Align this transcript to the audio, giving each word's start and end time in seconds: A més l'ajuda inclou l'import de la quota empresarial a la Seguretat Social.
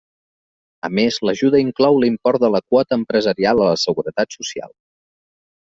A 0.87 0.89
més 0.99 1.19
l'ajuda 1.29 1.59
inclou 1.65 2.01
l'import 2.05 2.43
de 2.45 2.51
la 2.55 2.63
quota 2.73 2.99
empresarial 3.03 3.63
a 3.67 3.71
la 3.71 3.79
Seguretat 3.83 4.39
Social. 4.39 4.77